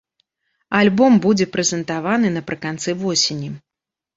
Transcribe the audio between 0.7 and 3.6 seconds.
Альбом будзе прэзентаваны напрыканцы восені.